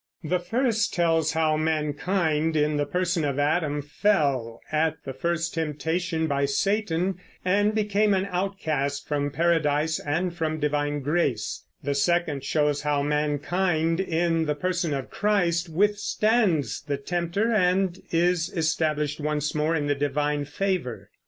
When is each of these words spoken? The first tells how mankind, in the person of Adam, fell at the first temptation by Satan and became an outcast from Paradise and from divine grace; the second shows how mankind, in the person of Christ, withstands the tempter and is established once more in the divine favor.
The 0.23 0.39
first 0.39 0.95
tells 0.95 1.33
how 1.33 1.57
mankind, 1.57 2.55
in 2.55 2.77
the 2.77 2.87
person 2.87 3.23
of 3.23 3.37
Adam, 3.37 3.83
fell 3.83 4.59
at 4.71 4.95
the 5.05 5.13
first 5.13 5.53
temptation 5.53 6.25
by 6.25 6.45
Satan 6.45 7.19
and 7.45 7.75
became 7.75 8.15
an 8.15 8.27
outcast 8.31 9.07
from 9.07 9.29
Paradise 9.29 9.99
and 9.99 10.33
from 10.35 10.59
divine 10.59 11.01
grace; 11.01 11.65
the 11.83 11.93
second 11.93 12.43
shows 12.43 12.81
how 12.81 13.03
mankind, 13.03 13.99
in 13.99 14.45
the 14.47 14.55
person 14.55 14.91
of 14.95 15.11
Christ, 15.11 15.69
withstands 15.69 16.81
the 16.81 16.97
tempter 16.97 17.51
and 17.53 17.99
is 18.09 18.49
established 18.51 19.19
once 19.19 19.53
more 19.53 19.75
in 19.75 19.85
the 19.85 19.93
divine 19.93 20.45
favor. 20.45 21.11